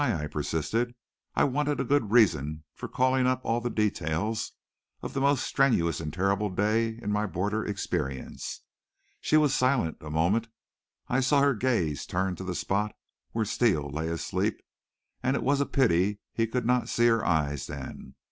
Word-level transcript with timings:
I 0.03 0.25
persisted. 0.25 0.95
I 1.35 1.43
wanted 1.43 1.79
a 1.79 1.83
good 1.83 2.09
reason 2.09 2.63
for 2.73 2.87
calling 2.87 3.27
up 3.27 3.41
all 3.45 3.61
the 3.61 3.69
details 3.69 4.53
of 5.03 5.13
the 5.13 5.21
most 5.21 5.43
strenuous 5.45 5.99
and 5.99 6.11
terrible 6.11 6.49
day 6.49 6.97
in 7.03 7.11
my 7.11 7.27
border 7.27 7.63
experience. 7.63 8.61
She 9.19 9.37
was 9.37 9.53
silent 9.53 9.97
a 10.01 10.09
moment. 10.09 10.47
I 11.07 11.19
saw 11.19 11.41
her 11.41 11.53
gaze 11.53 12.07
turn 12.07 12.35
to 12.37 12.43
the 12.43 12.55
spot 12.55 12.95
where 13.33 13.45
Steele 13.45 13.91
lay 13.91 14.07
asleep, 14.07 14.59
and 15.21 15.35
it 15.35 15.43
was 15.43 15.61
a 15.61 15.67
pity 15.67 16.19
he 16.33 16.47
could 16.47 16.65
not 16.65 16.89
see 16.89 17.05
her 17.05 17.23
eyes 17.23 17.67
then. 17.67 18.15